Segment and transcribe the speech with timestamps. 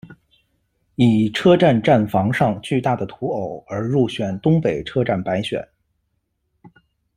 [0.95, 5.63] 以“车站站房上巨大的土偶”而入选东北车站百选。